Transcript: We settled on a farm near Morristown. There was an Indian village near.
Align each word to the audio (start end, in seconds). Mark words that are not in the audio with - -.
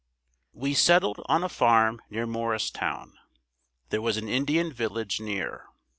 We 0.53 0.73
settled 0.73 1.21
on 1.27 1.43
a 1.43 1.47
farm 1.47 2.01
near 2.09 2.25
Morristown. 2.25 3.19
There 3.89 4.01
was 4.01 4.17
an 4.17 4.27
Indian 4.27 4.73
village 4.73 5.19
near. 5.21 5.67